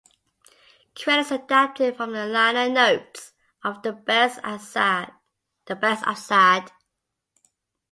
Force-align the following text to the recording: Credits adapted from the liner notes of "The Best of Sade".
Credits 0.95 1.29
adapted 1.29 1.95
from 1.95 2.11
the 2.13 2.25
liner 2.25 2.67
notes 2.67 3.33
of 3.63 3.83
"The 3.83 3.91
Best 3.93 4.39
of 4.43 4.59
Sade". 4.59 5.11